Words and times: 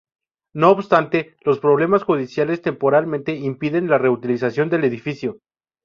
No 0.55 0.71
obstante, 0.71 1.35
los 1.43 1.59
problemas 1.59 2.01
judiciales 2.01 2.63
temporalmente 2.63 3.35
impiden 3.35 3.87
la 3.87 3.99
reutilización 3.99 4.67
del 4.71 4.85
edificio. 4.85 5.37